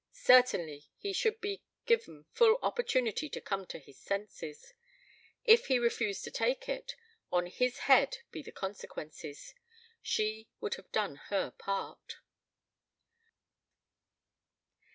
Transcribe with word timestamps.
Certainly 0.23 0.87
he 0.97 1.13
should 1.13 1.39
be 1.39 1.61
given 1.85 2.25
full 2.31 2.57
opportunity 2.63 3.29
to 3.29 3.39
come 3.39 3.67
to 3.67 3.77
his 3.77 3.99
senses. 3.99 4.73
If 5.45 5.67
he 5.67 5.77
refused 5.77 6.23
to 6.23 6.31
take 6.31 6.67
it, 6.67 6.95
on 7.31 7.45
his 7.45 7.77
head 7.85 8.17
be 8.31 8.41
the 8.41 8.51
consequences. 8.51 9.53
She 10.01 10.47
would 10.59 10.73
have 10.73 10.91
done 10.91 11.17
her 11.29 11.51
part. 11.51 12.15